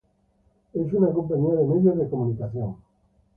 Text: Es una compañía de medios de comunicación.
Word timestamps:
Es 0.73 0.91
una 0.93 1.11
compañía 1.13 1.53
de 1.59 1.63
medios 1.63 1.95
de 1.95 2.09
comunicación. 2.09 2.77